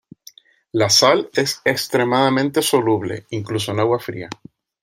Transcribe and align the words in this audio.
La 0.71 0.89
sal 0.89 1.29
es 1.35 1.61
extremadamente 1.63 2.63
soluble, 2.63 3.27
incluso 3.29 3.71
en 3.71 3.79
agua 3.81 3.99
fría. 3.99 4.29